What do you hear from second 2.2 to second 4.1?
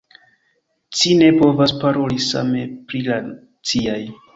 same pri la ciaj.